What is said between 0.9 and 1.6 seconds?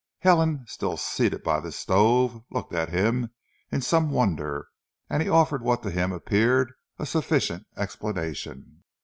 seated by